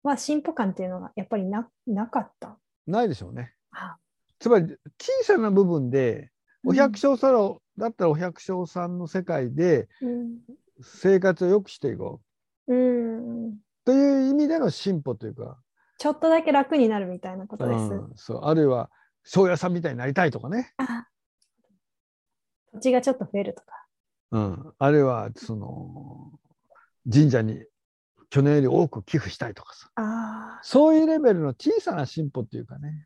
[0.04, 2.58] は進歩感っていうのがやっぱりななかった。
[2.88, 3.54] ないでしょうね。
[3.72, 3.98] あ
[4.40, 6.32] つまり小さな部分で
[6.66, 10.40] おうん百姓さんだったらお百姓さんの世界でうん。
[10.82, 12.20] 生活を良くしていこ
[12.68, 13.58] ううん。
[13.86, 15.58] という意味での進歩というか、
[15.98, 17.80] ちょっとだけ楽になるみたいなことです。
[17.80, 18.90] うんそうあるいは
[19.24, 21.08] 庄屋さんみたいになりたいとかね、あ
[22.74, 23.68] 土地がちょっと増えるとか。
[24.32, 26.32] うん、あるいはその
[27.12, 27.64] 神社に
[28.34, 29.92] 去年より多く寄付したいとかさ。
[29.94, 33.06] あそういうレベルの小さな進歩っていうかね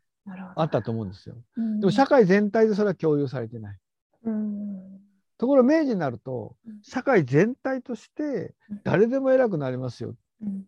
[0.56, 1.36] あ、ったと思うんですよ。
[1.54, 1.80] うん。
[1.80, 3.78] でも社会全体でそれは共有されてない。
[4.24, 5.00] うん。
[5.36, 6.80] ところが明治になるとうん。
[6.82, 10.14] 社会全体として誰でも偉くなりますよ。
[10.40, 10.64] うん。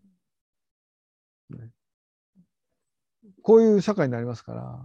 [3.42, 4.78] こういう社会になりますから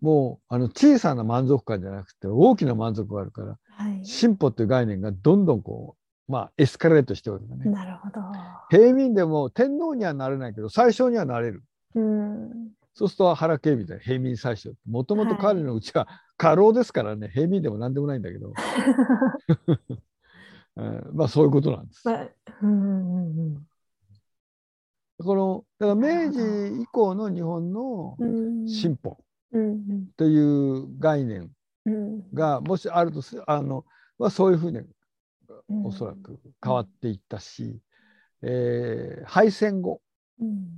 [0.00, 4.06] もうあの小さな満足感じゃなくて大きな満足があるからはい。
[4.06, 5.99] 進歩っていう概念がどんどんこう
[6.30, 7.70] まあエスカレートしておるんだね。
[7.70, 8.20] なるほど。
[8.70, 11.62] 平民でも天皇にはなれないけど最小にはなれる。
[11.94, 12.70] うん。
[12.94, 14.72] そうすると原警備で平民最小。
[14.88, 18.52] もともと彼のうちは過労ですからね、平民でも何でもないんだけど、
[20.76, 22.06] え ーまあそういうことなんです。
[22.06, 22.28] まあ、
[22.62, 23.66] うんうんうん
[25.22, 28.68] このだから明治以降の日本のうん。
[28.68, 29.18] 進歩
[29.52, 31.50] うんという概念
[31.84, 33.84] うんがもしあるとすあの、
[34.18, 34.88] まあ、そういうふうにうん
[35.84, 37.78] おそらく変わっていったし、
[38.42, 40.00] えー敗戦後。
[40.40, 40.68] うん。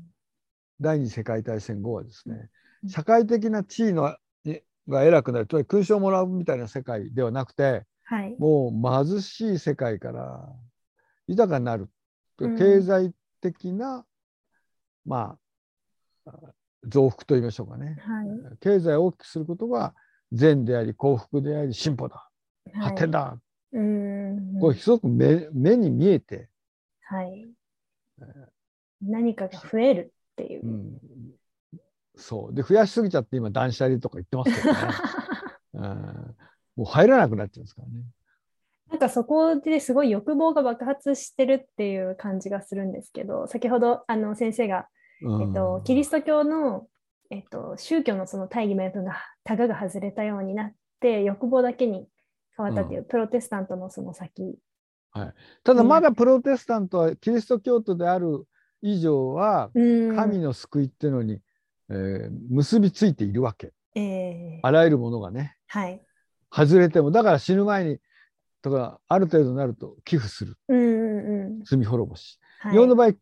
[0.81, 2.51] 第二次世界大戦後はですね
[2.83, 2.89] うん。
[2.91, 5.47] 社会的な地位のえが偉くなる。
[5.47, 8.37] つまり勲章をもらうみたいな世界ではなくてはい。
[8.39, 10.49] もう貧しい世界から
[11.27, 11.89] 豊かになる。
[12.39, 12.59] うん。
[12.59, 14.05] 経済的な、
[15.07, 15.37] ま
[16.27, 16.33] あ
[16.85, 17.97] 増幅と言いましょうかね。
[18.01, 18.59] はい。
[18.61, 19.95] 経済を大きくすることが
[20.33, 22.29] 善であり幸福であり進歩だ。
[22.75, 23.39] 発展だ、
[23.73, 24.61] うーん。
[24.61, 26.49] これすごく目目に見えて、
[27.03, 27.49] はい。
[29.01, 30.71] 何かが増えるっていうう。
[30.71, 30.99] ん、
[32.17, 34.81] そうで増やしすぎちゃって今断捨離とか言ってますけどね、
[35.75, 36.37] うん、
[36.77, 38.05] もう入らなくなっちゃうんですからね。
[38.91, 44.87] なんかそこですごい欲望が爆発してるっていう感じがするんですけど、先ほどあの先生が、
[45.23, 46.87] うんえっと、キリスト教の、
[47.31, 52.07] えっと、宗教のその大義名分がタガが外れたようになって欲望だけに
[52.57, 54.59] 変わったっていう、プロテスタントのその先。
[55.63, 58.47] ただまだプロテスタントはキリスト教徒である
[58.81, 60.17] 以上はうん。
[60.17, 61.41] 神の救いっていうのに、
[61.91, 63.73] えー結びついているわけ。
[63.95, 65.57] えーあらゆるものがね。
[65.67, 66.03] はい。
[66.51, 67.99] 外れてもだから死ぬ前に
[68.63, 70.57] とかある程度になると寄付する。
[70.69, 71.65] うんうんうん。
[71.65, 72.73] 罪滅ぼし、はい。
[72.73, 73.15] 日本の場合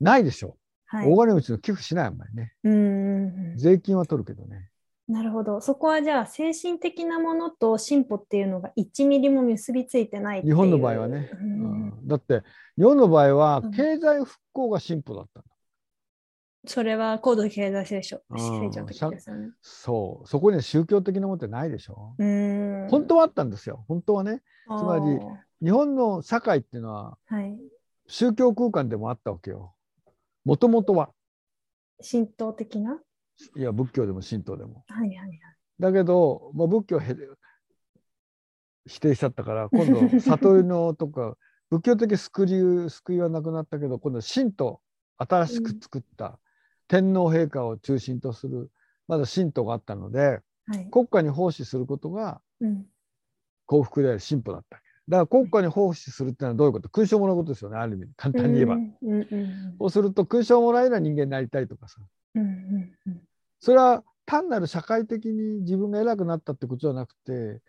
[0.00, 1.10] ないでしょ、はい。
[1.10, 2.54] 大金持ちの寄付しないあんまりね。
[2.64, 3.56] うんうんうん。
[3.58, 4.70] 税金は取るけどね
[5.08, 5.60] なるほど。
[5.60, 11.88] そこはじゃあ精神的なものと進歩っていうのが1ミリも結びついてない日本の場合はね、ううん。
[11.90, 12.42] んだって
[12.76, 13.70] 日本の場合はうん。
[13.72, 15.48] 経済復興が進歩だったんだ、
[16.66, 18.86] それは高度経済成長うん。
[18.86, 19.50] ですよね。
[19.62, 20.28] そう。
[20.28, 22.90] そこには宗教的なものってないでしょ、うーん。
[22.90, 23.84] 本当はあったんですよ。
[23.86, 24.42] 本当はね。
[24.76, 25.04] つまり
[25.62, 27.56] 日本の社会っていうのははい、
[28.08, 29.74] 宗教空間でもあったわけよ。
[30.44, 31.10] もともとは。
[32.02, 33.00] 神道的な？
[33.56, 34.84] いや仏教でも神道でも。
[34.88, 35.40] はいはいはい。
[35.78, 37.00] だけど、まあ、仏教
[38.86, 41.36] 否定しちゃったから今度悟りのとか
[41.70, 42.44] 仏教的救
[42.86, 44.80] い救いはなくなったけど今度神道
[45.18, 46.38] 新しく作った
[46.88, 48.70] 天皇陛下を中心とする
[49.08, 50.88] まだ神道があったのではい。
[50.90, 52.86] 国家に奉仕することがうん。
[53.66, 54.76] 幸福であり進歩だった
[55.08, 56.88] だから国家に奉仕するってのはどういうこと？
[56.88, 58.12] 勲章をもらうことですよねある意味。
[58.16, 58.74] 簡単に言えば。
[58.74, 62.00] うんうんうんそうすると勲章をもらえる人間になりたいとかさ。
[62.34, 63.22] うんうんうん
[63.60, 67.60] それは単なる社会的に自分が偉くなったってことじゃなくて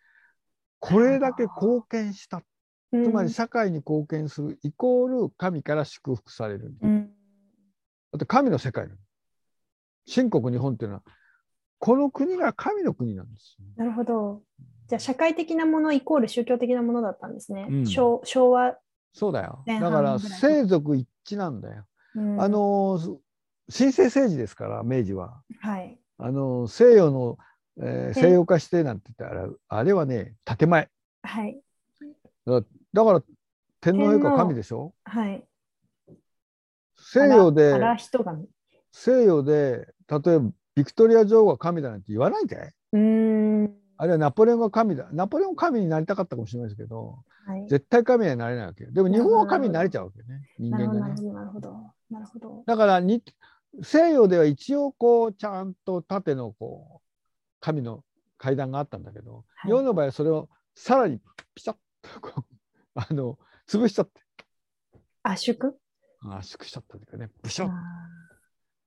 [0.80, 2.42] これだけ貢献した。
[2.92, 3.04] うん。
[3.04, 7.10] つまり社会に貢献するイコール神から祝福されるだうん。
[8.16, 8.88] って神の世界
[10.06, 11.04] 新国日本っていうのは
[11.80, 13.66] この国が神の国なんですよ。
[13.76, 14.42] なるほど。
[14.88, 17.68] じゃあ社会的なものイコール宗教的なものだったんですね。
[17.70, 17.86] うん。
[17.86, 18.78] 昭昭和、
[19.14, 19.64] そうだよ。
[19.68, 22.42] 前だから生族一致なんだよ、うん。
[22.42, 23.00] あの
[23.70, 26.00] 神聖政治ですから明治ははい。
[26.20, 27.38] あの西洋の、
[27.80, 30.90] えーえ西洋化してなんて言ったらあれはね建前
[31.24, 31.60] はい。
[32.46, 32.62] だ
[33.04, 33.22] から
[33.82, 34.94] 天皇陛下神でしょ？
[35.04, 35.44] はい。
[36.98, 37.74] 西洋で。
[38.92, 42.74] 西洋で例えばビクトリア女王が神だなんて言わないんかい？
[42.94, 43.74] うーん。
[43.98, 47.68] あるいはナポレオンが神だナポレオン神になりたかったかもしれないですけどはい。
[47.68, 52.64] 絶対神にはなれないわけでも日本は神になれちゃうわけね人なる間ほど、がねなるほど、なるほど。
[52.66, 53.24] だからに
[53.84, 57.02] 西洋では一応こうちゃんと縦のこう
[57.60, 58.04] 神の
[58.38, 59.72] 階段があったんだけど、はい。
[59.72, 61.20] 日本の場合はそれをさらに
[61.56, 62.44] ピシャッとこう
[62.96, 63.38] あの
[63.68, 64.22] 潰しちゃって。
[65.24, 65.74] 圧縮？
[66.30, 67.70] 圧縮しちゃったというかねブシャッ。
[67.70, 67.74] あ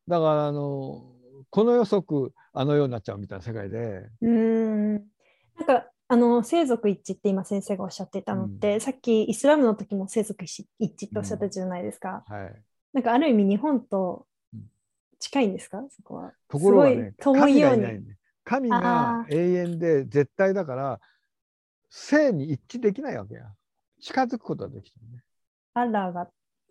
[0.09, 1.15] だからあの
[1.51, 4.93] この予測あのようになっちゃうみたいな世界で、ーうーん。
[5.57, 12.25] なんか、あの、生族一致って今先生がおっしゃっていたのって、さっきイスラムの時も生族一致っておっしゃったじゃないですか。
[12.27, 14.30] はい、なんかある意味日本とうん
[15.21, 15.85] 近いんですか？
[15.91, 16.33] そこは。
[16.49, 17.83] ところがね遠い神ように。
[17.83, 21.01] がいないんで神が永遠で絶対だから
[21.89, 23.53] 生に一致できないわけや。
[24.01, 25.23] 近づくことができてるね、
[25.75, 26.29] アッラーが、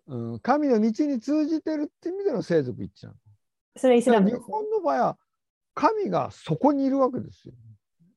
[0.08, 3.18] うん、神の道に通じてるって意味での生族一致なの。
[3.76, 4.38] それはイスラムです。
[4.38, 4.44] ね。
[4.44, 5.18] 本の場合は
[5.74, 7.54] 神がそこにいるわけですよ。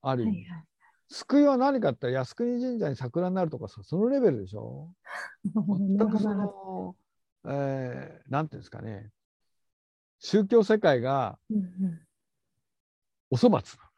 [0.01, 0.63] ある意味、はいはい。
[1.09, 4.89] 救いは何かって言ったら靖国神社に桜になるとかさそのレベルでしょ？
[5.45, 6.95] 全くその、
[7.45, 9.11] えーなんていうんですかね
[10.23, 11.37] 宗教世界が
[13.29, 13.89] お粗末な。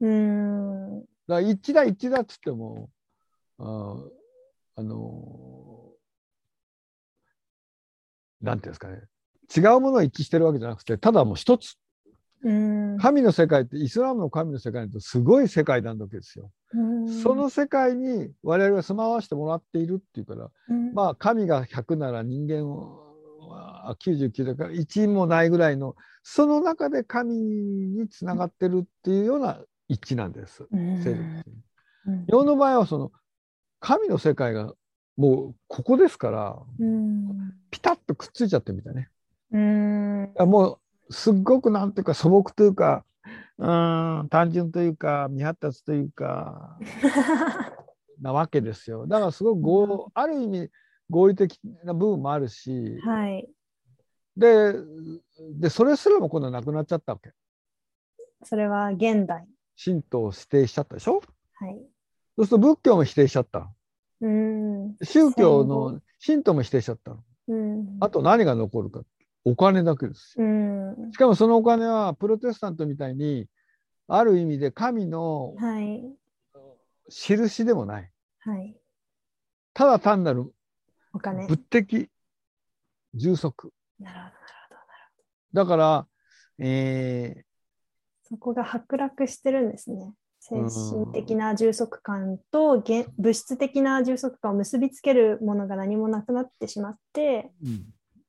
[0.00, 0.10] うん。
[0.10, 1.00] うーん。
[1.00, 2.88] だから一致だ一致だっつっても
[3.58, 3.96] あ
[4.76, 5.92] あの
[8.40, 9.02] なんていうんですかね。
[9.54, 11.76] 違うものは一致してるわけじゃなくてただもう一つ。
[12.42, 12.98] うーん。
[12.98, 16.50] 神の世界ってイスラムの神の世界ってすごい世界なんだわけですよ。
[16.72, 17.22] うーん。
[17.22, 20.94] その世界に我々は住まわしてもらっているっていうからうん。
[20.94, 23.03] まあ神が100なら人間は
[24.00, 30.66] 99だから1もないぐらいのその中で神につながってるっていうような一致なんです。
[30.70, 31.50] うん勢力って
[32.06, 33.12] うん日本の場合はその
[33.80, 34.72] 神の世界が
[35.16, 39.08] もうここですからうんピタッとくっついちゃってるみたいね。
[39.52, 40.78] うんあも
[41.08, 43.04] うすっごくなんていうか素朴というか
[43.58, 46.78] うん単純というか未発達というか
[48.20, 49.06] なわけですよ。
[49.06, 50.70] だからすごく合、ある意味
[51.10, 53.48] 合理的な部分もあるし、はい。
[54.36, 54.74] で
[55.60, 57.32] でそれすらも今度なくなっちゃったわけ。
[58.42, 59.46] それは現代。
[59.82, 61.22] 神道を否定しちゃったでしょ？
[61.54, 61.78] はい。
[62.36, 63.72] そうすると仏教も否定しちゃった。
[64.20, 64.96] うん。
[65.02, 67.18] 宗教戦の神道も否定しちゃったの。
[67.48, 67.96] うん。
[68.00, 69.02] あと何が残るか
[69.44, 70.46] お金だけですよ。
[70.46, 71.12] うん。
[71.12, 73.46] しかもそのお金はプロテスタントみたいに
[74.08, 76.02] ある意味で神のはい。
[77.08, 78.10] 印でもない。
[78.40, 78.74] はい。
[79.74, 80.53] ただ単なる
[81.14, 81.46] お金。
[81.46, 82.10] 物的
[83.14, 83.72] 充足。
[83.98, 84.86] なるほど、なる
[85.16, 85.64] ほど。
[85.64, 86.06] だから、
[86.58, 87.44] え
[88.24, 90.12] そこが剥落してるんですね。
[90.40, 97.86] 精神的な充足感と現物質的な充足感を結びつけるものが何もなくなってしまって、ーうん、だか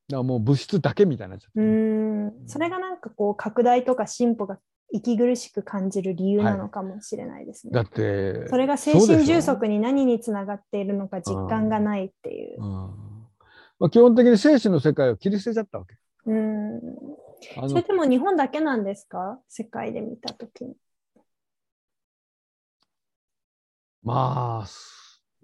[0.09, 4.59] らもう物質だけみたいになっちゃってうん、それがなんかこう拡大とか進歩が
[4.91, 7.73] 息苦しく感じる理由なのかもしれないですね。
[7.73, 12.63] だってそれが精神充足に何につながっているのか実感がないっていう。
[12.63, 12.69] うん
[13.77, 15.97] まあ、基本的に精神の世界を切り捨てちゃったわけ。
[16.27, 16.81] うん。
[17.67, 19.39] それでも日本だけなんですか？
[19.49, 20.75] 世界で見たときに。
[24.01, 24.67] まあ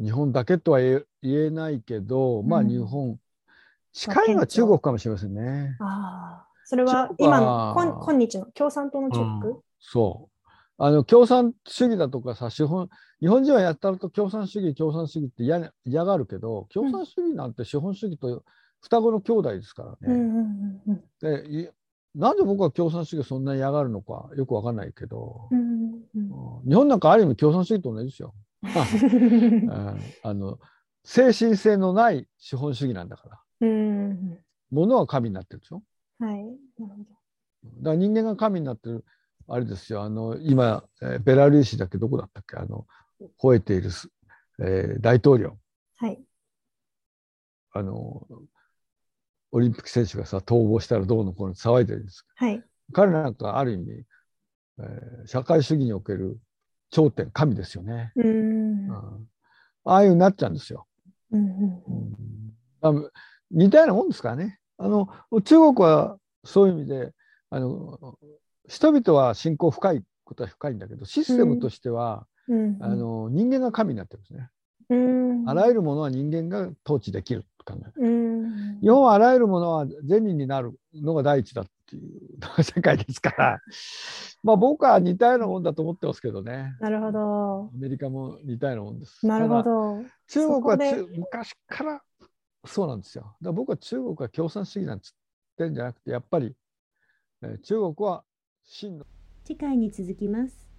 [0.01, 3.19] 日本だけとは言えないけど、まあうん日本、
[3.91, 5.75] 近いのは中国かもしれませんね。
[5.79, 6.50] ああ。
[6.71, 9.57] それは今はの今今日の共産党のチェック、うん。
[9.81, 10.47] そう。
[10.77, 12.87] あの共産主義だとかさ資本
[13.19, 18.45] 日本人はやったらと共産主義共産主義って嫌な嫌がるけど共産主義なんて資本主義と
[18.79, 19.97] 双子の兄弟ですからね。
[20.03, 20.13] うん。
[20.13, 21.67] うんうんうんでい
[22.15, 28.33] なんで僕は共産主義をそんなに嫌がるのかよくわかんないけど、うんうんうん日本なんかある意味共産主義と同じですよ。
[30.23, 30.57] あの
[31.03, 33.39] 精神性のない資本主義なんだから。
[33.59, 34.39] うん。
[34.71, 35.83] 物は神になってるでしょ。
[36.25, 36.43] はい。
[36.43, 36.95] なるほど。
[37.63, 39.03] だから人間が神になってる
[39.47, 42.85] あれですよあの今、えーベラルーシだっけどこだったっけあの
[43.41, 44.09] 吠えているす、
[44.59, 45.57] えー大統領
[45.97, 46.19] はい。
[47.73, 48.27] あの
[49.51, 52.63] オリンピック選手がさ逃亡したらどうのこうの騒いでるんですはい。
[52.93, 53.91] 彼なんかある意味、
[54.79, 56.39] えー社会主義における
[56.89, 58.89] 頂点神ですよね、うん。
[58.89, 59.27] うん
[59.83, 60.85] ああいうなっちゃうんですよ、
[61.31, 61.83] うんうん
[62.83, 63.09] うんあ
[63.51, 65.07] 似たようなもんですからねあの
[65.41, 67.11] 中国はそういう意味で
[67.49, 68.17] あの
[68.67, 74.49] 人々は信仰深いことは深いんだけどシステムとしては、うんあの人間が神になってるんですね、
[74.89, 83.59] うんあらゆるものは人間が統治できると考えるうん日本はあらゆるものは善人になるのが第一だっていう世界ですから、
[84.43, 86.75] まあ僕は似たようなもんだと思ってますけどね。
[86.79, 87.69] なるほど。
[87.73, 89.25] アメリカも似たようなもんです。
[89.25, 90.03] なるほど。
[90.27, 90.77] 中国は
[91.17, 92.01] 昔から
[92.65, 93.23] そうなんですよ。
[93.23, 95.13] だから僕は中国は共産主義なんつっ
[95.57, 96.55] てんじゃなくて、やっぱり、
[97.43, 98.23] えー中国は
[98.63, 99.05] 真の
[99.43, 100.70] 次回に続きます。